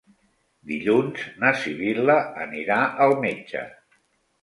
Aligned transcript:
Dilluns 0.71 1.27
na 1.45 1.53
Sibil·la 1.65 2.17
anirà 2.49 2.83
al 3.07 3.19
metge. 3.29 3.67